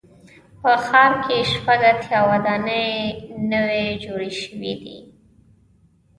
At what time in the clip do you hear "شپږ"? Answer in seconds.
1.51-1.81